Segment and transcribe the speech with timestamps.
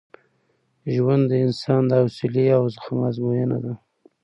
[0.93, 3.73] ژوند د انسان د حوصلې او زغم ازموینه ده.